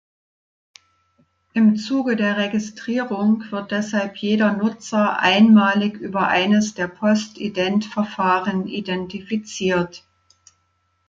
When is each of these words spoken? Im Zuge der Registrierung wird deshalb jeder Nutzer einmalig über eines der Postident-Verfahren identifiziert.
Im 1.53 1.75
Zuge 1.75 2.15
der 2.15 2.35
Registrierung 2.37 3.43
wird 3.51 3.69
deshalb 3.69 4.17
jeder 4.17 4.51
Nutzer 4.57 5.19
einmalig 5.19 5.93
über 5.97 6.27
eines 6.27 6.73
der 6.73 6.87
Postident-Verfahren 6.87 8.65
identifiziert. 8.65 10.03